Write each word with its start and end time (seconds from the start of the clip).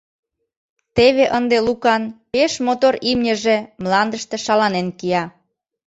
Теве 0.95 1.25
ынде 1.37 1.57
Лукан 1.65 2.03
пеш 2.31 2.51
мотор 2.65 2.93
имньыже 3.11 3.57
мландыште 3.83 4.37
шаланен 4.45 4.87
кия. 4.99 5.23